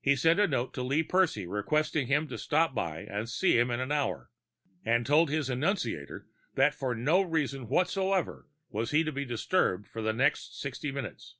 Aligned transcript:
He 0.00 0.16
sent 0.16 0.40
a 0.40 0.48
note 0.48 0.72
to 0.72 0.82
Lee 0.82 1.02
Percy 1.02 1.46
requesting 1.46 2.06
him 2.06 2.26
to 2.28 2.38
stop 2.38 2.74
by 2.74 3.00
and 3.00 3.28
see 3.28 3.58
him 3.58 3.70
in 3.70 3.80
an 3.80 3.92
hour, 3.92 4.30
and 4.82 5.04
told 5.04 5.28
his 5.28 5.50
annunciator 5.50 6.26
that 6.54 6.74
for 6.74 6.94
no 6.94 7.20
reason 7.20 7.68
whatsoever 7.68 8.46
was 8.70 8.92
he 8.92 9.04
to 9.04 9.12
be 9.12 9.26
disturbed 9.26 9.86
for 9.86 10.00
the 10.00 10.14
next 10.14 10.58
sixty 10.58 10.90
minutes. 10.90 11.36